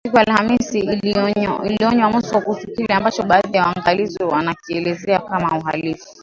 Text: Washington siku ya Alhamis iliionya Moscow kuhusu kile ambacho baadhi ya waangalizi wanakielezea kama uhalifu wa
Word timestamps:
Washington 0.03 0.57
siku 0.67 0.79
ya 0.79 0.87
Alhamis 0.87 1.37
iliionya 1.69 2.09
Moscow 2.09 2.41
kuhusu 2.41 2.67
kile 2.67 2.93
ambacho 2.93 3.23
baadhi 3.23 3.57
ya 3.57 3.63
waangalizi 3.67 4.23
wanakielezea 4.23 5.19
kama 5.19 5.57
uhalifu 5.57 6.09
wa 6.09 6.15